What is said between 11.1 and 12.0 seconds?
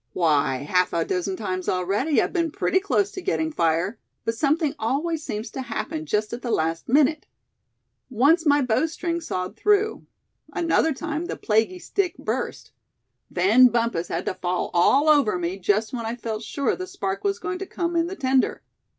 the plaguey